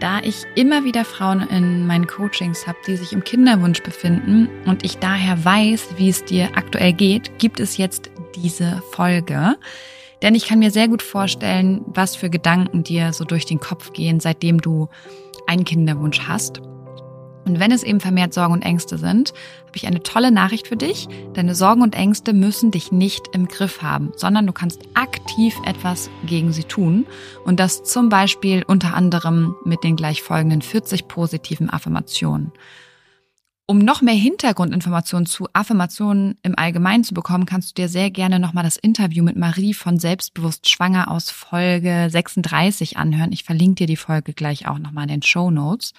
Da 0.00 0.20
ich 0.20 0.44
immer 0.54 0.84
wieder 0.84 1.04
Frauen 1.04 1.48
in 1.48 1.86
meinen 1.86 2.06
Coachings 2.06 2.66
habe, 2.66 2.78
die 2.86 2.96
sich 2.96 3.12
im 3.12 3.24
Kinderwunsch 3.24 3.82
befinden 3.82 4.48
und 4.66 4.84
ich 4.84 4.98
daher 4.98 5.44
weiß, 5.44 5.96
wie 5.96 6.08
es 6.08 6.24
dir 6.24 6.50
aktuell 6.56 6.92
geht, 6.92 7.38
gibt 7.38 7.60
es 7.60 7.76
jetzt 7.76 8.10
diese 8.34 8.82
Folge. 8.90 9.56
Denn 10.22 10.34
ich 10.34 10.46
kann 10.46 10.58
mir 10.58 10.70
sehr 10.70 10.88
gut 10.88 11.02
vorstellen, 11.02 11.82
was 11.86 12.16
für 12.16 12.30
Gedanken 12.30 12.82
dir 12.82 13.12
so 13.12 13.24
durch 13.24 13.46
den 13.46 13.60
Kopf 13.60 13.92
gehen, 13.92 14.20
seitdem 14.20 14.60
du 14.60 14.88
einen 15.46 15.64
Kinderwunsch 15.64 16.20
hast. 16.26 16.60
Und 17.44 17.60
wenn 17.60 17.72
es 17.72 17.82
eben 17.82 18.00
vermehrt 18.00 18.32
Sorgen 18.32 18.52
und 18.52 18.62
Ängste 18.62 18.98
sind, 18.98 19.34
habe 19.66 19.76
ich 19.76 19.86
eine 19.86 20.02
tolle 20.02 20.30
Nachricht 20.30 20.68
für 20.68 20.76
dich. 20.76 21.08
Deine 21.34 21.54
Sorgen 21.54 21.82
und 21.82 21.94
Ängste 21.94 22.32
müssen 22.32 22.70
dich 22.70 22.92
nicht 22.92 23.22
im 23.32 23.48
Griff 23.48 23.82
haben, 23.82 24.12
sondern 24.16 24.46
du 24.46 24.52
kannst 24.52 24.82
aktiv 24.94 25.54
etwas 25.64 26.10
gegen 26.26 26.52
sie 26.52 26.64
tun. 26.64 27.06
Und 27.44 27.60
das 27.60 27.84
zum 27.84 28.08
Beispiel 28.08 28.64
unter 28.66 28.94
anderem 28.94 29.54
mit 29.64 29.84
den 29.84 29.96
gleich 29.96 30.22
folgenden 30.22 30.62
40 30.62 31.08
positiven 31.08 31.70
Affirmationen. 31.70 32.52
Um 33.66 33.78
noch 33.78 34.02
mehr 34.02 34.14
Hintergrundinformationen 34.14 35.24
zu 35.24 35.48
Affirmationen 35.54 36.36
im 36.42 36.58
Allgemeinen 36.58 37.02
zu 37.02 37.14
bekommen, 37.14 37.46
kannst 37.46 37.70
du 37.70 37.82
dir 37.82 37.88
sehr 37.88 38.10
gerne 38.10 38.38
nochmal 38.38 38.62
das 38.62 38.76
Interview 38.76 39.24
mit 39.24 39.36
Marie 39.36 39.72
von 39.72 39.98
Selbstbewusst 39.98 40.68
Schwanger 40.68 41.10
aus 41.10 41.30
Folge 41.30 42.08
36 42.10 42.98
anhören. 42.98 43.32
Ich 43.32 43.42
verlinke 43.42 43.76
dir 43.76 43.86
die 43.86 43.96
Folge 43.96 44.34
gleich 44.34 44.68
auch 44.68 44.78
nochmal 44.78 45.04
in 45.04 45.08
den 45.08 45.22
Show 45.22 45.50
Notes. 45.50 45.94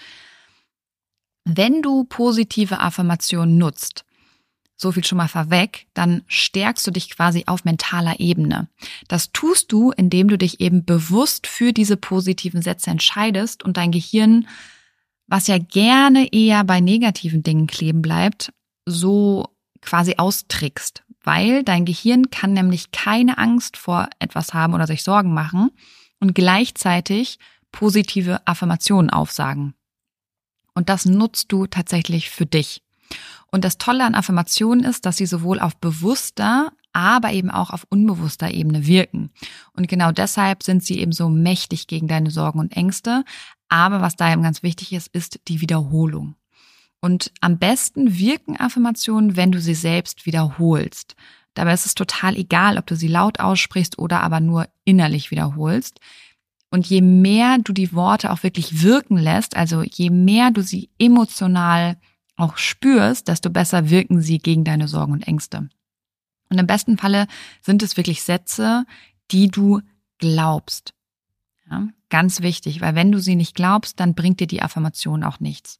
Wenn 1.45 1.83
du 1.83 2.03
positive 2.05 2.79
Affirmationen 2.79 3.57
nutzt, 3.57 4.03
so 4.77 4.91
viel 4.91 5.05
schon 5.05 5.17
mal 5.17 5.27
vorweg, 5.27 5.87
dann 5.93 6.23
stärkst 6.27 6.85
du 6.85 6.91
dich 6.91 7.09
quasi 7.09 7.43
auf 7.45 7.63
mentaler 7.63 8.19
Ebene. 8.19 8.67
Das 9.07 9.31
tust 9.31 9.71
du, 9.71 9.91
indem 9.91 10.27
du 10.27 10.37
dich 10.37 10.59
eben 10.59 10.83
bewusst 10.83 11.47
für 11.47 11.71
diese 11.71 11.97
positiven 11.97 12.61
Sätze 12.61 12.89
entscheidest 12.89 13.63
und 13.63 13.77
dein 13.77 13.91
Gehirn, 13.91 14.47
was 15.27 15.47
ja 15.47 15.57
gerne 15.57 16.33
eher 16.33 16.63
bei 16.63 16.81
negativen 16.81 17.41
Dingen 17.41 17.67
kleben 17.67 18.01
bleibt, 18.01 18.51
so 18.85 19.47
quasi 19.81 20.15
austrickst. 20.17 21.03
Weil 21.23 21.63
dein 21.63 21.85
Gehirn 21.85 22.29
kann 22.29 22.53
nämlich 22.53 22.91
keine 22.91 23.37
Angst 23.37 23.77
vor 23.77 24.09
etwas 24.19 24.53
haben 24.53 24.73
oder 24.73 24.87
sich 24.87 25.03
Sorgen 25.03 25.33
machen 25.33 25.71
und 26.19 26.35
gleichzeitig 26.35 27.39
positive 27.71 28.45
Affirmationen 28.45 29.09
aufsagen. 29.09 29.73
Und 30.75 30.89
das 30.89 31.05
nutzt 31.05 31.51
du 31.51 31.65
tatsächlich 31.65 32.29
für 32.29 32.45
dich. 32.45 32.83
Und 33.51 33.63
das 33.63 33.77
Tolle 33.77 34.03
an 34.03 34.15
Affirmationen 34.15 34.83
ist, 34.83 35.05
dass 35.05 35.17
sie 35.17 35.25
sowohl 35.25 35.59
auf 35.59 35.77
bewusster, 35.77 36.71
aber 36.93 37.31
eben 37.31 37.49
auch 37.49 37.71
auf 37.71 37.87
unbewusster 37.89 38.51
Ebene 38.51 38.85
wirken. 38.85 39.31
Und 39.73 39.87
genau 39.87 40.11
deshalb 40.11 40.63
sind 40.63 40.83
sie 40.83 40.99
eben 40.99 41.11
so 41.11 41.29
mächtig 41.29 41.87
gegen 41.87 42.07
deine 42.07 42.31
Sorgen 42.31 42.59
und 42.59 42.75
Ängste. 42.75 43.23
Aber 43.69 44.01
was 44.01 44.15
da 44.15 44.31
eben 44.31 44.43
ganz 44.43 44.63
wichtig 44.63 44.93
ist, 44.93 45.07
ist 45.13 45.39
die 45.47 45.61
Wiederholung. 45.61 46.35
Und 47.01 47.31
am 47.39 47.57
besten 47.57 48.17
wirken 48.17 48.57
Affirmationen, 48.57 49.35
wenn 49.35 49.51
du 49.51 49.61
sie 49.61 49.75
selbst 49.75 50.25
wiederholst. 50.25 51.15
Dabei 51.53 51.73
ist 51.73 51.85
es 51.85 51.95
total 51.95 52.35
egal, 52.35 52.77
ob 52.77 52.87
du 52.87 52.95
sie 52.95 53.07
laut 53.07 53.39
aussprichst 53.39 53.97
oder 53.99 54.21
aber 54.21 54.39
nur 54.39 54.67
innerlich 54.83 55.31
wiederholst. 55.31 55.99
Und 56.75 56.87
je 56.87 56.99
mehr 56.99 57.57
du 57.57 57.71
die 57.71 57.93
Worte 57.93 58.33
auch 58.33 58.43
wirklich 58.43 58.81
wirken 58.81 59.15
lässt, 59.15 59.55
also 59.55 59.81
je 59.81 60.09
mehr 60.09 60.51
du 60.51 60.61
sie 60.61 60.89
emotional 60.99 61.95
auch 62.35 62.57
spürst, 62.57 63.29
desto 63.29 63.49
besser 63.49 63.89
wirken 63.89 64.19
sie 64.19 64.39
gegen 64.39 64.65
deine 64.65 64.89
Sorgen 64.89 65.13
und 65.13 65.25
Ängste. 65.25 65.69
Und 66.49 66.57
im 66.57 66.67
besten 66.67 66.97
Falle 66.97 67.27
sind 67.61 67.81
es 67.81 67.95
wirklich 67.95 68.23
Sätze, 68.23 68.83
die 69.31 69.47
du 69.47 69.79
glaubst. 70.17 70.93
Ja, 71.71 71.87
ganz 72.09 72.41
wichtig, 72.41 72.81
weil 72.81 72.93
wenn 72.93 73.13
du 73.13 73.19
sie 73.21 73.37
nicht 73.37 73.55
glaubst, 73.55 74.01
dann 74.01 74.13
bringt 74.13 74.41
dir 74.41 74.47
die 74.47 74.61
Affirmation 74.61 75.23
auch 75.23 75.39
nichts. 75.39 75.79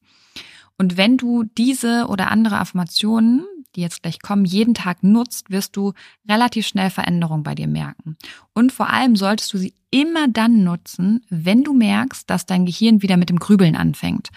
Und 0.77 0.97
wenn 0.97 1.17
du 1.17 1.43
diese 1.43 2.07
oder 2.07 2.31
andere 2.31 2.59
Affirmationen 2.59 3.45
die 3.75 3.81
jetzt 3.81 4.01
gleich 4.01 4.21
kommen, 4.21 4.45
jeden 4.45 4.73
Tag 4.73 5.03
nutzt, 5.03 5.49
wirst 5.49 5.75
du 5.75 5.93
relativ 6.27 6.65
schnell 6.67 6.89
Veränderungen 6.89 7.43
bei 7.43 7.55
dir 7.55 7.67
merken. 7.67 8.17
Und 8.53 8.71
vor 8.71 8.89
allem 8.89 9.15
solltest 9.15 9.53
du 9.53 9.57
sie 9.57 9.73
immer 9.91 10.27
dann 10.27 10.63
nutzen, 10.63 11.25
wenn 11.29 11.63
du 11.63 11.73
merkst, 11.73 12.29
dass 12.29 12.45
dein 12.45 12.65
Gehirn 12.65 13.01
wieder 13.01 13.17
mit 13.17 13.29
dem 13.29 13.39
Grübeln 13.39 13.75
anfängt. 13.75 14.29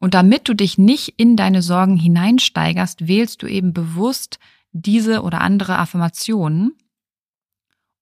Und 0.00 0.14
damit 0.14 0.48
du 0.48 0.54
dich 0.54 0.78
nicht 0.78 1.14
in 1.16 1.36
deine 1.36 1.62
Sorgen 1.62 1.96
hineinsteigerst, 1.96 3.08
wählst 3.08 3.42
du 3.42 3.46
eben 3.46 3.72
bewusst 3.72 4.38
diese 4.72 5.22
oder 5.22 5.40
andere 5.40 5.78
Affirmationen. 5.78 6.76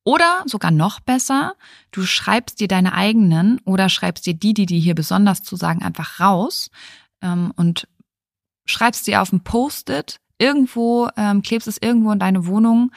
Oder 0.05 0.45
sogar 0.47 0.71
noch 0.71 1.01
besser, 1.01 1.55
du 1.91 2.03
schreibst 2.03 2.61
dir 2.61 2.69
deine 2.69 2.93
eigenen 2.93 3.61
oder 3.65 3.89
schreibst 3.89 4.25
dir 4.27 4.35
die, 4.35 4.55
die 4.55 4.67
dir 4.67 4.79
hier 4.79 4.95
besonders 4.95 5.43
zu 5.43 5.57
sagen, 5.57 5.83
einfach 5.83 6.21
raus 6.21 6.71
ähm, 7.23 7.53
und 7.57 7.89
schreibst 8.65 9.05
sie 9.05 9.17
auf 9.17 9.33
ein 9.33 9.43
Post-it 9.43 10.21
irgendwo, 10.39 11.09
ähm, 11.17 11.43
klebst 11.43 11.69
es 11.69 11.79
irgendwo 11.79 12.13
in 12.13 12.19
deine 12.19 12.47
Wohnung 12.47 12.93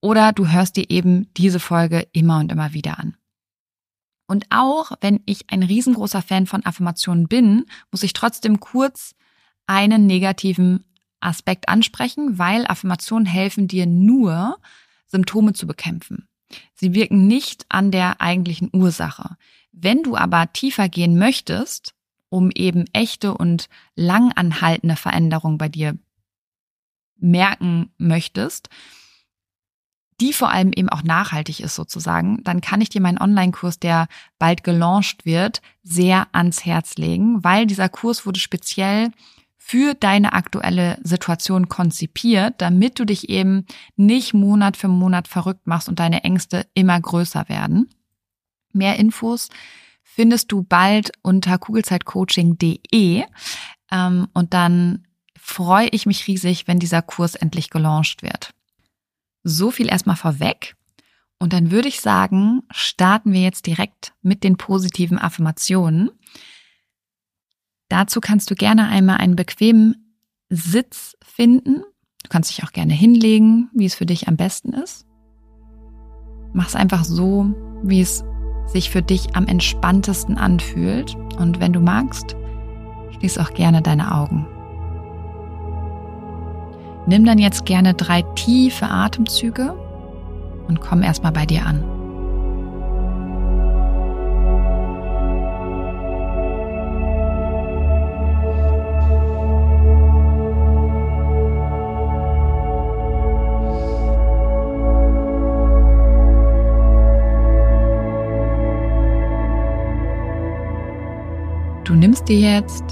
oder 0.00 0.32
du 0.32 0.48
hörst 0.48 0.76
dir 0.76 0.90
eben 0.90 1.32
diese 1.36 1.60
Folge 1.60 2.06
immer 2.12 2.38
und 2.38 2.52
immer 2.52 2.72
wieder 2.72 2.98
an. 2.98 3.16
Und 4.26 4.46
auch 4.50 4.92
wenn 5.00 5.20
ich 5.26 5.50
ein 5.50 5.62
riesengroßer 5.62 6.22
Fan 6.22 6.46
von 6.46 6.64
Affirmationen 6.64 7.28
bin, 7.28 7.66
muss 7.90 8.02
ich 8.02 8.12
trotzdem 8.12 8.60
kurz 8.60 9.14
einen 9.66 10.06
negativen 10.06 10.84
Aspekt 11.20 11.68
ansprechen, 11.68 12.38
weil 12.38 12.66
Affirmationen 12.66 13.26
helfen 13.26 13.68
dir 13.68 13.86
nur, 13.86 14.58
Symptome 15.06 15.52
zu 15.52 15.66
bekämpfen. 15.66 16.26
Sie 16.74 16.94
wirken 16.94 17.26
nicht 17.26 17.66
an 17.68 17.90
der 17.90 18.20
eigentlichen 18.20 18.70
Ursache. 18.72 19.36
Wenn 19.70 20.02
du 20.02 20.16
aber 20.16 20.52
tiefer 20.52 20.88
gehen 20.88 21.18
möchtest, 21.18 21.94
um 22.32 22.50
eben 22.54 22.86
echte 22.94 23.34
und 23.34 23.68
langanhaltende 23.94 24.96
Veränderungen 24.96 25.58
bei 25.58 25.68
dir 25.68 25.98
merken 27.18 27.92
möchtest, 27.98 28.70
die 30.18 30.32
vor 30.32 30.50
allem 30.50 30.72
eben 30.72 30.88
auch 30.88 31.02
nachhaltig 31.02 31.60
ist 31.60 31.74
sozusagen, 31.74 32.42
dann 32.42 32.60
kann 32.60 32.80
ich 32.80 32.88
dir 32.88 33.02
meinen 33.02 33.20
Online-Kurs, 33.20 33.78
der 33.80 34.08
bald 34.38 34.64
gelauncht 34.64 35.26
wird, 35.26 35.60
sehr 35.82 36.26
ans 36.32 36.64
Herz 36.64 36.96
legen, 36.96 37.44
weil 37.44 37.66
dieser 37.66 37.88
Kurs 37.88 38.24
wurde 38.24 38.40
speziell 38.40 39.10
für 39.58 39.94
deine 39.94 40.32
aktuelle 40.32 40.98
Situation 41.02 41.68
konzipiert, 41.68 42.54
damit 42.58 42.98
du 42.98 43.04
dich 43.04 43.28
eben 43.28 43.66
nicht 43.96 44.32
Monat 44.32 44.76
für 44.76 44.88
Monat 44.88 45.28
verrückt 45.28 45.66
machst 45.66 45.88
und 45.88 45.98
deine 45.98 46.24
Ängste 46.24 46.66
immer 46.74 46.98
größer 46.98 47.48
werden. 47.48 47.90
Mehr 48.72 48.98
Infos 48.98 49.50
findest 50.14 50.52
du 50.52 50.62
bald 50.62 51.12
unter 51.22 51.58
kugelzeitcoaching.de 51.58 53.24
ähm, 53.90 54.28
und 54.34 54.54
dann 54.54 55.06
freue 55.38 55.88
ich 55.88 56.06
mich 56.06 56.26
riesig, 56.26 56.68
wenn 56.68 56.78
dieser 56.78 57.02
Kurs 57.02 57.34
endlich 57.34 57.70
gelauncht 57.70 58.22
wird. 58.22 58.54
So 59.42 59.70
viel 59.70 59.88
erstmal 59.88 60.16
vorweg. 60.16 60.76
Und 61.38 61.52
dann 61.52 61.70
würde 61.70 61.88
ich 61.88 62.00
sagen, 62.00 62.62
starten 62.70 63.32
wir 63.32 63.40
jetzt 63.40 63.66
direkt 63.66 64.12
mit 64.22 64.44
den 64.44 64.56
positiven 64.56 65.18
Affirmationen. 65.18 66.10
Dazu 67.88 68.20
kannst 68.20 68.50
du 68.50 68.54
gerne 68.54 68.88
einmal 68.88 69.16
einen 69.16 69.34
bequemen 69.34 70.16
Sitz 70.48 71.16
finden. 71.24 71.82
Du 72.22 72.28
kannst 72.28 72.50
dich 72.50 72.62
auch 72.64 72.72
gerne 72.72 72.92
hinlegen, 72.92 73.70
wie 73.74 73.86
es 73.86 73.94
für 73.94 74.06
dich 74.06 74.28
am 74.28 74.36
besten 74.36 74.72
ist. 74.72 75.06
Mach 76.52 76.68
es 76.68 76.76
einfach 76.76 77.04
so, 77.04 77.52
wie 77.82 78.00
es 78.00 78.22
sich 78.72 78.90
für 78.90 79.02
dich 79.02 79.36
am 79.36 79.46
entspanntesten 79.46 80.38
anfühlt. 80.38 81.16
Und 81.38 81.60
wenn 81.60 81.72
du 81.72 81.80
magst, 81.80 82.36
schließ 83.18 83.38
auch 83.38 83.54
gerne 83.54 83.82
deine 83.82 84.14
Augen. 84.14 84.46
Nimm 87.06 87.24
dann 87.24 87.38
jetzt 87.38 87.64
gerne 87.64 87.94
drei 87.94 88.22
tiefe 88.22 88.88
Atemzüge 88.88 89.74
und 90.68 90.80
komm 90.80 91.02
erstmal 91.02 91.32
bei 91.32 91.46
dir 91.46 91.66
an. 91.66 92.01
Nimmst 112.12 112.28
dir 112.28 112.40
jetzt 112.40 112.84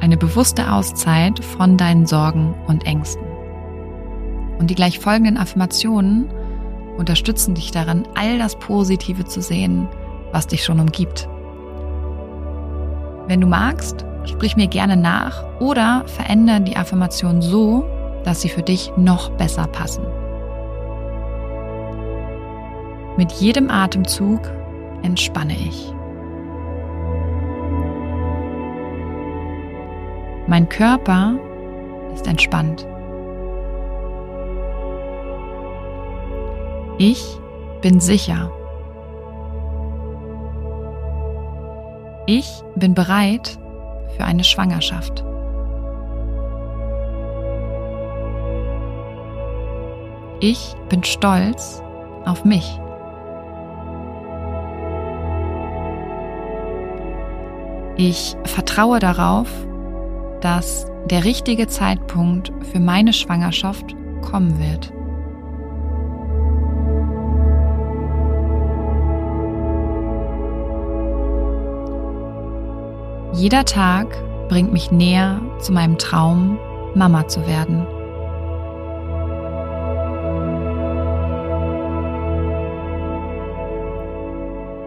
eine 0.00 0.16
bewusste 0.16 0.70
Auszeit 0.70 1.44
von 1.44 1.76
deinen 1.76 2.06
Sorgen 2.06 2.54
und 2.68 2.86
Ängsten. 2.86 3.26
Und 4.60 4.70
die 4.70 4.76
gleich 4.76 5.00
folgenden 5.00 5.36
Affirmationen 5.36 6.30
unterstützen 6.96 7.56
dich 7.56 7.72
darin, 7.72 8.06
all 8.14 8.38
das 8.38 8.54
Positive 8.54 9.24
zu 9.24 9.42
sehen, 9.42 9.88
was 10.30 10.46
dich 10.46 10.62
schon 10.62 10.78
umgibt. 10.78 11.28
Wenn 13.26 13.40
du 13.40 13.48
magst, 13.48 14.06
sprich 14.26 14.54
mir 14.54 14.68
gerne 14.68 14.96
nach 14.96 15.42
oder 15.58 16.04
verändere 16.06 16.60
die 16.60 16.76
Affirmation 16.76 17.42
so, 17.42 17.84
dass 18.22 18.42
sie 18.42 18.48
für 18.48 18.62
dich 18.62 18.92
noch 18.96 19.30
besser 19.30 19.66
passen. 19.66 20.04
Mit 23.16 23.32
jedem 23.32 23.70
Atemzug 23.70 24.48
entspanne 25.02 25.54
ich. 25.54 25.92
Mein 30.52 30.68
Körper 30.68 31.38
ist 32.12 32.26
entspannt. 32.26 32.86
Ich 36.98 37.38
bin 37.80 38.00
sicher. 38.00 38.52
Ich 42.26 42.62
bin 42.74 42.92
bereit 42.92 43.58
für 44.14 44.26
eine 44.26 44.44
Schwangerschaft. 44.44 45.24
Ich 50.40 50.74
bin 50.90 51.02
stolz 51.02 51.82
auf 52.26 52.44
mich. 52.44 52.78
Ich 57.96 58.36
vertraue 58.44 58.98
darauf, 58.98 59.48
dass 60.42 60.86
der 61.06 61.24
richtige 61.24 61.68
Zeitpunkt 61.68 62.52
für 62.70 62.80
meine 62.80 63.12
Schwangerschaft 63.12 63.94
kommen 64.22 64.58
wird. 64.58 64.92
Jeder 73.34 73.64
Tag 73.64 74.14
bringt 74.48 74.72
mich 74.72 74.90
näher 74.90 75.40
zu 75.60 75.72
meinem 75.72 75.96
Traum, 75.96 76.58
Mama 76.94 77.26
zu 77.28 77.46
werden. 77.46 77.86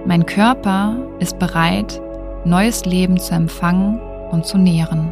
Mein 0.06 0.28
Körper 0.28 0.96
ist 1.20 1.40
bereit, 1.40 2.00
neues 2.46 2.86
Leben 2.86 3.18
zu 3.18 3.34
empfangen 3.34 4.00
und 4.30 4.46
zu 4.46 4.60
nähren. 4.60 5.12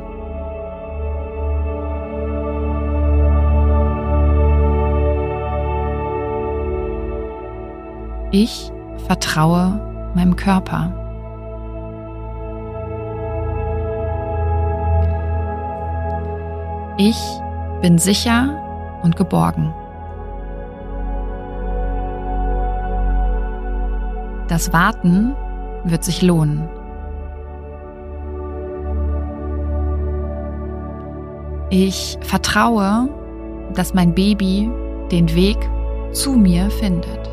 Ich 8.35 8.71
vertraue 9.05 9.79
meinem 10.15 10.35
Körper. 10.35 10.91
Ich 16.97 17.15
bin 17.83 17.99
sicher 17.99 18.59
und 19.03 19.15
geborgen. 19.17 19.71
Das 24.47 24.73
Warten 24.73 25.35
wird 25.83 26.03
sich 26.03 26.23
lohnen. 26.23 26.67
Ich 31.69 32.17
vertraue, 32.21 33.09
dass 33.75 33.93
mein 33.93 34.15
Baby 34.15 34.71
den 35.11 35.35
Weg 35.35 35.59
zu 36.13 36.31
mir 36.33 36.71
findet. 36.71 37.32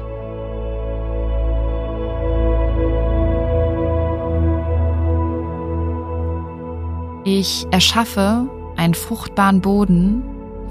Ich 7.25 7.67
erschaffe 7.71 8.49
einen 8.77 8.95
fruchtbaren 8.95 9.61
Boden 9.61 10.23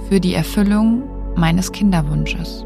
für 0.08 0.20
die 0.20 0.34
Erfüllung 0.34 1.04
meines 1.36 1.72
Kinderwunsches. 1.72 2.66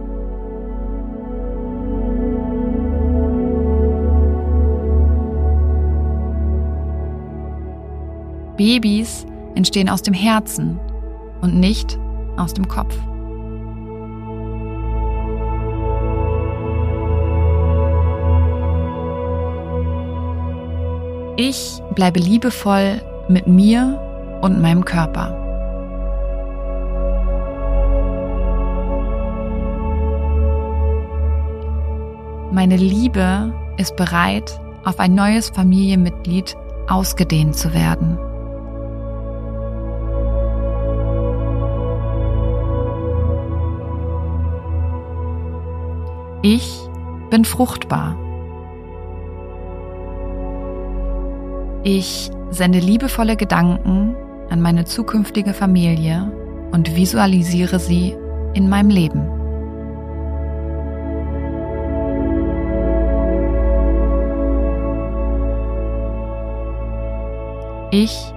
Babys 8.56 9.26
entstehen 9.56 9.90
aus 9.90 10.02
dem 10.02 10.14
Herzen 10.14 10.80
und 11.42 11.60
nicht 11.60 12.00
aus 12.38 12.54
dem 12.54 12.68
Kopf. 12.70 12.96
Ich 21.36 21.82
bleibe 21.96 22.20
liebevoll 22.20 23.02
mit 23.28 23.48
mir 23.48 24.40
und 24.42 24.62
meinem 24.62 24.84
Körper. 24.86 25.40
Meine 32.52 32.78
Liebe 32.78 33.52
ist 33.78 33.96
bereit, 33.96 34.60
auf 34.84 35.00
ein 35.00 35.16
neues 35.16 35.50
Familienmitglied 35.50 36.56
ausgedehnt 36.88 37.56
zu 37.56 37.74
werden. 37.74 38.20
Ich 46.44 46.88
bin 47.30 47.46
fruchtbar. 47.46 48.18
Ich 51.86 52.32
sende 52.50 52.80
liebevolle 52.80 53.36
Gedanken 53.36 54.16
an 54.50 54.62
meine 54.62 54.86
zukünftige 54.86 55.54
Familie 55.54 56.32
und 56.72 56.96
visualisiere 56.96 57.78
sie 57.78 58.16
in 58.54 58.70
meinem 58.70 58.90
Leben. 58.90 59.28
Ich 67.92 68.34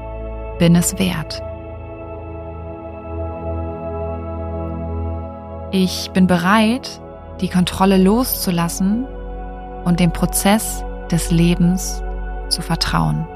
bin 0.59 0.75
es 0.75 0.99
wert. 0.99 1.41
Ich 5.71 6.11
bin 6.11 6.27
bereit, 6.27 7.01
die 7.41 7.49
Kontrolle 7.49 7.97
loszulassen 7.97 9.07
und 9.85 10.01
dem 10.01 10.13
Prozess 10.13 10.85
des 11.13 11.31
Lebens 11.31 12.03
zu 12.49 12.61
vertrauen. 12.61 13.27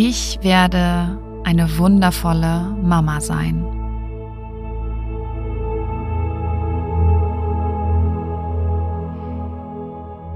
Ich 0.00 0.38
werde 0.42 1.18
eine 1.42 1.76
wundervolle 1.76 2.72
Mama 2.80 3.20
sein. 3.20 3.64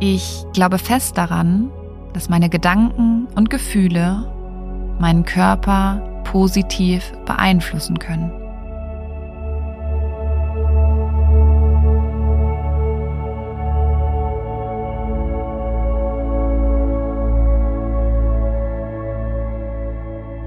Ich 0.00 0.44
glaube 0.52 0.78
fest 0.78 1.16
daran, 1.16 1.70
dass 2.12 2.28
meine 2.28 2.48
Gedanken 2.48 3.28
und 3.36 3.50
Gefühle 3.50 4.32
meinen 4.98 5.24
Körper 5.24 6.02
positiv 6.24 7.12
beeinflussen 7.24 8.00
können. 8.00 8.41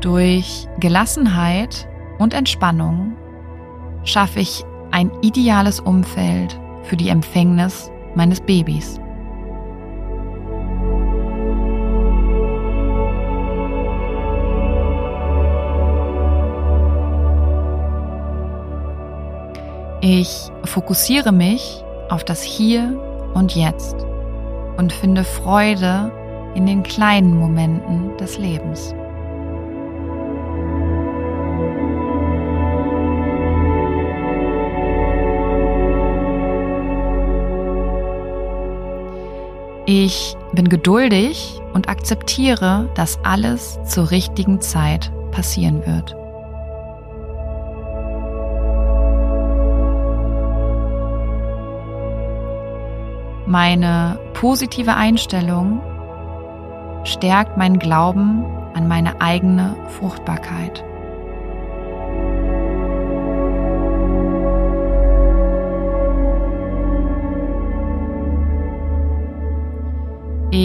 Durch 0.06 0.68
Gelassenheit 0.80 1.90
und 2.20 2.36
Entspannung 2.36 3.18
schaffe 4.04 4.40
ich 4.40 4.64
ein 4.92 5.10
ideales 5.24 5.80
Umfeld 5.80 6.60
für 6.84 6.96
die 6.96 7.10
Empfängnis 7.10 7.90
meines 8.14 8.40
Babys. 8.40 9.00
Ich 20.02 20.52
fokussiere 20.66 21.32
mich 21.32 21.84
auf 22.10 22.24
das 22.24 22.44
Hier 22.44 22.96
und 23.34 23.56
Jetzt 23.56 23.96
und 24.78 24.94
finde 24.94 25.24
Freude 25.24 26.12
in 26.54 26.68
den 26.68 26.84
kleinen 26.84 27.36
Momenten 27.40 28.16
des 28.18 28.38
Lebens. 28.38 28.94
Ich 39.88 40.36
bin 40.52 40.68
geduldig 40.68 41.62
und 41.74 41.90
akzeptiere, 41.90 42.90
dass 42.96 43.20
alles 43.24 43.78
zur 43.86 44.10
richtigen 44.10 44.60
Zeit 44.60 45.12
passieren 45.32 45.86
wird. 45.86 46.16
Meine 53.46 54.18
positive 54.34 54.96
Einstellung 54.96 55.80
stärkt 57.04 57.56
meinen 57.56 57.78
Glauben 57.78 58.44
an 58.74 58.88
meine 58.88 59.22
eigene 59.22 59.76
Fruchtbarkeit. 60.00 60.84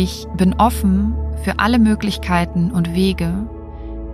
Ich 0.02 0.26
bin 0.34 0.54
offen 0.54 1.14
für 1.44 1.58
alle 1.58 1.78
Möglichkeiten 1.78 2.70
und 2.70 2.94
Wege, 2.94 3.46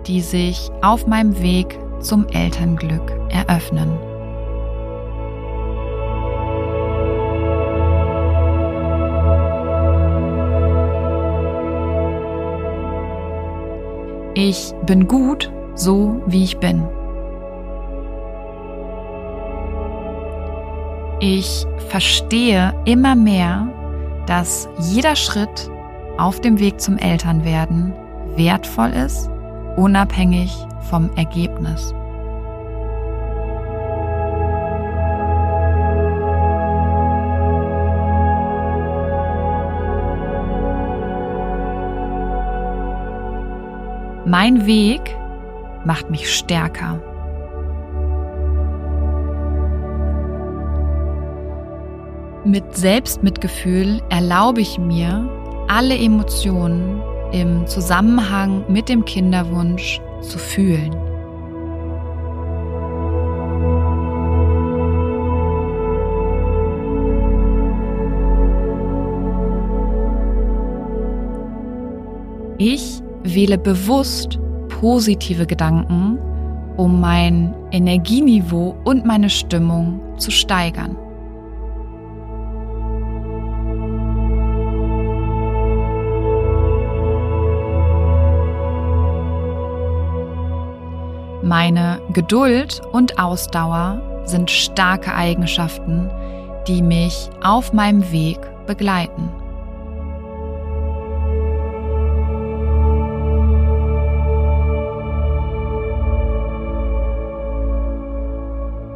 die 0.05 0.19
sich 0.19 0.69
auf 0.81 1.07
meinem 1.07 1.41
Weg 1.41 1.79
zum 2.01 2.27
Elternglück 2.27 3.09
eröffnen. 3.29 3.97
Ich 14.33 14.73
bin 14.85 15.07
gut, 15.07 15.49
so 15.73 16.21
wie 16.27 16.43
ich 16.43 16.57
bin. 16.57 16.83
Ich 21.21 21.65
verstehe 21.87 22.73
immer 22.83 23.15
mehr, 23.15 23.69
dass 24.25 24.67
jeder 24.79 25.15
Schritt 25.15 25.71
auf 26.17 26.41
dem 26.41 26.59
Weg 26.59 26.81
zum 26.81 26.97
Elternwerden 26.97 27.93
wertvoll 28.35 28.89
ist, 28.89 29.29
unabhängig 29.75 30.53
vom 30.89 31.09
Ergebnis. 31.15 31.93
Mein 44.25 44.65
Weg 44.65 45.15
macht 45.85 46.09
mich 46.09 46.35
stärker. 46.35 46.99
Mit 52.43 52.75
Selbstmitgefühl 52.75 54.01
erlaube 54.09 54.59
ich 54.59 54.77
mir, 54.77 55.29
alle 55.67 55.97
Emotionen 55.97 57.01
im 57.31 57.67
Zusammenhang 57.67 58.63
mit 58.69 58.89
dem 58.89 59.03
Kinderwunsch 59.03 59.99
zu 60.21 60.37
fühlen. 60.37 60.95
Ich 72.59 73.01
wähle 73.23 73.57
bewusst 73.57 74.39
positive 74.79 75.45
Gedanken, 75.45 76.17
um 76.75 76.99
mein 76.99 77.53
Energieniveau 77.71 78.75
und 78.83 79.05
meine 79.05 79.29
Stimmung 79.29 79.99
zu 80.17 80.31
steigern. 80.31 80.97
Meine 91.59 91.99
Geduld 92.13 92.83
und 92.91 93.17
Ausdauer 93.17 93.99
sind 94.25 94.51
starke 94.51 95.15
Eigenschaften, 95.15 96.07
die 96.67 96.83
mich 96.83 97.31
auf 97.41 97.73
meinem 97.73 98.11
Weg 98.11 98.37
begleiten. 98.67 99.31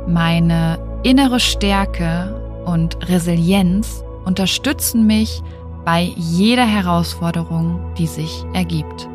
Meine 0.05 0.77
innere 1.01 1.39
Stärke 1.39 2.63
und 2.67 3.09
Resilienz 3.09 4.03
unterstützen 4.23 5.07
mich 5.07 5.41
bei 5.83 6.11
jeder 6.15 6.67
Herausforderung, 6.67 7.79
die 7.97 8.05
sich 8.05 8.45
ergibt. 8.53 9.09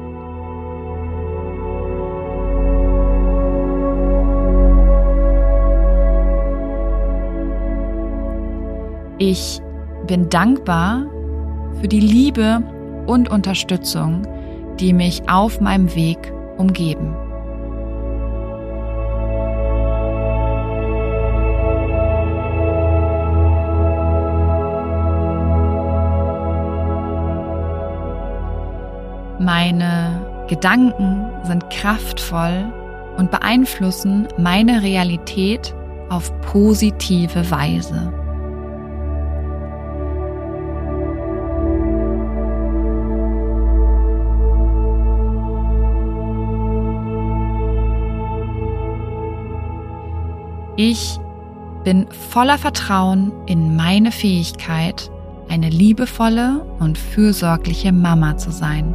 Ich 9.18 9.62
bin 10.06 10.28
dankbar 10.28 11.06
für 11.80 11.88
die 11.88 12.00
Liebe 12.00 12.62
und 13.06 13.30
Unterstützung, 13.30 14.26
die 14.78 14.92
mich 14.92 15.26
auf 15.26 15.58
meinem 15.60 15.94
Weg 15.94 16.18
umgeben. 16.58 17.14
Meine 29.38 30.44
Gedanken 30.48 31.24
sind 31.44 31.70
kraftvoll 31.70 32.70
und 33.16 33.30
beeinflussen 33.30 34.28
meine 34.36 34.82
Realität 34.82 35.74
auf 36.10 36.30
positive 36.42 37.50
Weise. 37.50 38.25
Ich 50.78 51.18
bin 51.84 52.06
voller 52.10 52.58
Vertrauen 52.58 53.32
in 53.46 53.76
meine 53.76 54.12
Fähigkeit, 54.12 55.10
eine 55.48 55.70
liebevolle 55.70 56.66
und 56.80 56.98
fürsorgliche 56.98 57.92
Mama 57.92 58.36
zu 58.36 58.50
sein. 58.50 58.94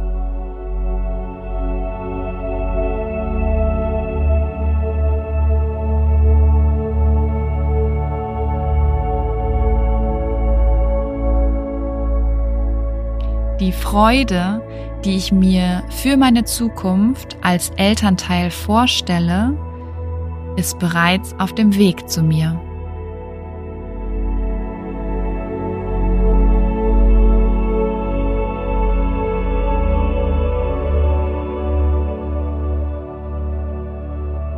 Die 13.58 13.72
Freude, 13.72 14.62
die 15.04 15.16
ich 15.16 15.32
mir 15.32 15.82
für 15.90 16.16
meine 16.16 16.44
Zukunft 16.44 17.36
als 17.42 17.70
Elternteil 17.70 18.52
vorstelle, 18.52 19.56
ist 20.56 20.78
bereits 20.78 21.34
auf 21.38 21.54
dem 21.54 21.76
Weg 21.76 22.08
zu 22.08 22.22
mir. 22.22 22.60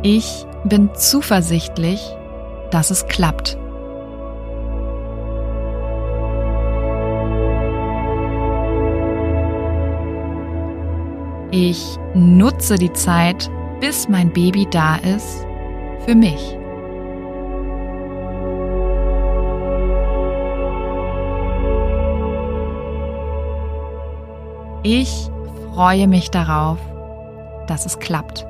Ich 0.03 0.45
bin 0.65 0.91
zuversichtlich, 0.93 1.99
dass 2.69 2.91
es 2.91 3.07
klappt. 3.07 3.57
Ich 11.49 11.97
nutze 12.13 12.75
die 12.75 12.93
Zeit, 12.93 13.49
bis 13.79 14.07
mein 14.07 14.31
Baby 14.31 14.67
da 14.69 14.97
ist, 14.97 15.47
für 16.05 16.15
mich. 16.15 16.57
Ich 24.83 25.31
freue 25.73 26.07
mich 26.07 26.29
darauf, 26.29 26.77
dass 27.67 27.85
es 27.85 27.97
klappt. 27.97 28.45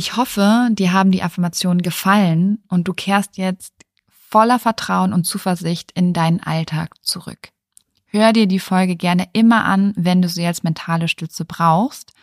Ich 0.00 0.16
hoffe, 0.16 0.70
dir 0.72 0.94
haben 0.94 1.10
die 1.10 1.22
Affirmationen 1.22 1.82
gefallen 1.82 2.62
und 2.68 2.88
du 2.88 2.94
kehrst 2.94 3.36
jetzt 3.36 3.74
voller 4.08 4.58
Vertrauen 4.58 5.12
und 5.12 5.24
Zuversicht 5.26 5.92
in 5.92 6.14
deinen 6.14 6.40
Alltag 6.40 6.94
zurück. 7.02 7.50
Hör 8.06 8.32
dir 8.32 8.46
die 8.46 8.60
Folge 8.60 8.96
gerne 8.96 9.28
immer 9.34 9.66
an, 9.66 9.92
wenn 9.96 10.22
du 10.22 10.30
sie 10.30 10.46
als 10.46 10.62
mentale 10.62 11.06
Stütze 11.06 11.44
brauchst. 11.44 12.14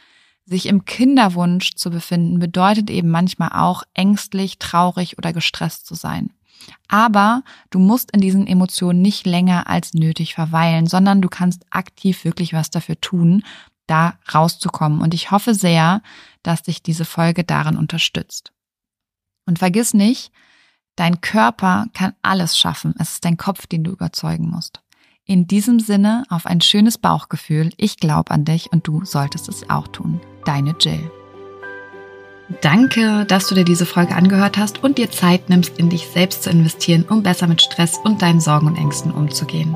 Sich 0.44 0.66
im 0.66 0.86
Kinderwunsch 0.86 1.76
zu 1.76 1.92
befinden 1.92 2.40
bedeutet 2.40 2.90
eben 2.90 3.12
manchmal 3.12 3.50
auch 3.54 3.84
ängstlich, 3.94 4.58
traurig 4.58 5.20
oder 5.20 5.32
gestresst 5.32 5.86
zu 5.86 5.94
sein. 5.94 6.34
Aber 6.88 7.44
du 7.70 7.78
musst 7.78 8.10
in 8.10 8.22
diesen 8.22 8.48
Emotionen 8.48 9.04
nicht 9.04 9.28
länger 9.28 9.68
als 9.68 9.94
nötig 9.94 10.34
verweilen, 10.34 10.88
sondern 10.88 11.22
du 11.22 11.30
kannst 11.30 11.64
aktiv 11.70 12.26
wirklich 12.26 12.54
was 12.54 12.72
dafür 12.72 13.00
tun, 13.00 13.44
da 13.88 14.20
rauszukommen. 14.34 15.02
Und 15.02 15.14
ich 15.14 15.32
hoffe 15.32 15.54
sehr, 15.54 16.02
dass 16.44 16.64
dich 16.64 16.84
diese 16.84 17.06
Folge 17.06 17.44
darin 17.44 17.78
unterstützt. 17.78 18.52
Und 19.46 19.60
vergiss 19.60 19.94
nicht, 19.94 20.32
dein 20.96 21.22
Körper 21.22 21.86
kann 21.94 22.14
alles 22.22 22.58
schaffen. 22.58 22.94
Es 23.00 23.14
ist 23.14 23.26
dein 23.26 23.38
Kopf, 23.38 23.66
den 23.66 23.84
du 23.84 23.92
überzeugen 23.92 24.50
musst. 24.50 24.82
In 25.26 25.48
diesem 25.48 25.80
Sinne 25.80 26.24
auf 26.30 26.46
ein 26.46 26.62
schönes 26.62 26.98
Bauchgefühl. 26.98 27.72
Ich 27.78 27.98
glaube 27.98 28.32
an 28.32 28.46
dich 28.46 28.72
und 28.72 28.88
du 28.88 29.04
solltest 29.04 29.50
es 29.50 29.70
auch 29.70 29.88
tun. 29.88 30.22
Deine 30.46 30.76
Jill. 30.80 31.12
Danke, 32.62 33.26
dass 33.26 33.48
du 33.48 33.56
dir 33.56 33.66
diese 33.66 33.86
Folge 33.86 34.16
angehört 34.16 34.58
hast 34.58 34.82
und 34.82 34.98
dir 34.98 35.12
Zeit 35.12 35.50
nimmst, 35.50 35.78
in 35.78 35.90
dich 35.90 36.08
selbst 36.08 36.44
zu 36.44 36.50
investieren, 36.50 37.04
um 37.04 37.22
besser 37.22 37.48
mit 37.48 37.62
Stress 37.62 37.98
und 37.98 38.22
deinen 38.22 38.40
Sorgen 38.40 38.68
und 38.68 38.78
Ängsten 38.78 39.12
umzugehen. 39.12 39.76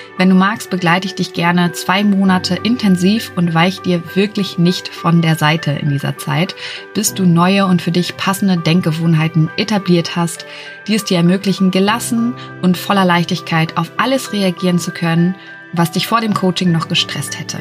Wenn 0.21 0.29
du 0.29 0.35
magst, 0.35 0.69
begleite 0.69 1.07
ich 1.07 1.15
dich 1.15 1.33
gerne 1.33 1.71
zwei 1.71 2.03
Monate 2.03 2.53
intensiv 2.53 3.31
und 3.35 3.55
weich 3.55 3.79
dir 3.79 4.03
wirklich 4.13 4.59
nicht 4.59 4.87
von 4.87 5.23
der 5.23 5.35
Seite 5.35 5.71
in 5.71 5.89
dieser 5.89 6.15
Zeit, 6.15 6.53
bis 6.93 7.15
du 7.15 7.25
neue 7.25 7.65
und 7.65 7.81
für 7.81 7.89
dich 7.89 8.17
passende 8.17 8.57
Denkgewohnheiten 8.57 9.49
etabliert 9.57 10.15
hast, 10.15 10.45
die 10.85 10.93
es 10.93 11.05
dir 11.05 11.17
ermöglichen, 11.17 11.71
gelassen 11.71 12.35
und 12.61 12.77
voller 12.77 13.03
Leichtigkeit 13.03 13.77
auf 13.77 13.93
alles 13.97 14.31
reagieren 14.31 14.77
zu 14.77 14.91
können, 14.91 15.33
was 15.73 15.91
dich 15.91 16.05
vor 16.05 16.21
dem 16.21 16.35
Coaching 16.35 16.71
noch 16.71 16.87
gestresst 16.87 17.39
hätte. 17.39 17.57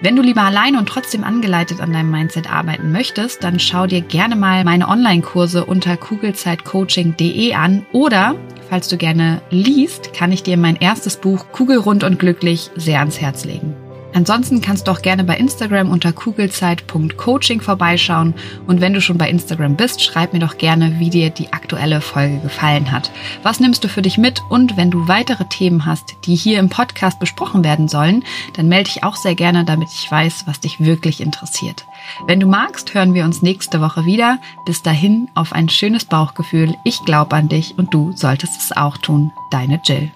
Wenn 0.00 0.14
du 0.14 0.22
lieber 0.22 0.42
alleine 0.42 0.78
und 0.78 0.88
trotzdem 0.88 1.24
angeleitet 1.24 1.80
an 1.80 1.92
deinem 1.92 2.12
Mindset 2.12 2.48
arbeiten 2.48 2.92
möchtest, 2.92 3.42
dann 3.42 3.58
schau 3.58 3.88
dir 3.88 4.02
gerne 4.02 4.36
mal 4.36 4.62
meine 4.62 4.86
Online-Kurse 4.86 5.64
unter 5.64 5.96
kugelzeitcoaching.de 5.96 7.54
an 7.54 7.84
oder 7.90 8.36
falls 8.74 8.88
du 8.88 8.96
gerne 8.96 9.40
liest, 9.50 10.12
kann 10.14 10.32
ich 10.32 10.42
dir 10.42 10.56
mein 10.56 10.74
erstes 10.74 11.18
Buch 11.18 11.46
Kugelrund 11.52 12.02
und 12.02 12.18
glücklich 12.18 12.72
sehr 12.74 12.98
ans 12.98 13.20
Herz 13.20 13.44
legen. 13.44 13.76
Ansonsten 14.14 14.60
kannst 14.60 14.88
du 14.88 14.90
auch 14.90 15.00
gerne 15.00 15.22
bei 15.22 15.36
Instagram 15.36 15.92
unter 15.92 16.12
kugelzeit.coaching 16.12 17.60
vorbeischauen 17.60 18.34
und 18.66 18.80
wenn 18.80 18.92
du 18.92 19.00
schon 19.00 19.16
bei 19.16 19.30
Instagram 19.30 19.76
bist, 19.76 20.02
schreib 20.02 20.32
mir 20.32 20.40
doch 20.40 20.58
gerne, 20.58 20.98
wie 20.98 21.08
dir 21.08 21.30
die 21.30 21.52
aktuelle 21.52 22.00
Folge 22.00 22.40
gefallen 22.40 22.90
hat. 22.90 23.12
Was 23.44 23.60
nimmst 23.60 23.84
du 23.84 23.88
für 23.88 24.02
dich 24.02 24.18
mit 24.18 24.40
und 24.50 24.76
wenn 24.76 24.90
du 24.90 25.06
weitere 25.06 25.44
Themen 25.44 25.86
hast, 25.86 26.16
die 26.24 26.34
hier 26.34 26.58
im 26.58 26.68
Podcast 26.68 27.20
besprochen 27.20 27.62
werden 27.62 27.86
sollen, 27.86 28.24
dann 28.56 28.66
melde 28.66 28.90
dich 28.90 29.04
auch 29.04 29.14
sehr 29.14 29.36
gerne, 29.36 29.64
damit 29.64 29.90
ich 29.92 30.10
weiß, 30.10 30.48
was 30.48 30.58
dich 30.58 30.80
wirklich 30.80 31.20
interessiert. 31.20 31.86
Wenn 32.26 32.40
du 32.40 32.46
magst, 32.46 32.94
hören 32.94 33.14
wir 33.14 33.24
uns 33.24 33.42
nächste 33.42 33.80
Woche 33.80 34.04
wieder. 34.04 34.38
Bis 34.64 34.82
dahin 34.82 35.28
auf 35.34 35.52
ein 35.52 35.68
schönes 35.68 36.04
Bauchgefühl. 36.04 36.74
Ich 36.84 37.04
glaube 37.04 37.36
an 37.36 37.48
dich 37.48 37.74
und 37.76 37.92
du 37.92 38.12
solltest 38.12 38.60
es 38.60 38.76
auch 38.76 38.96
tun. 38.98 39.32
Deine 39.50 39.80
Jill. 39.84 40.10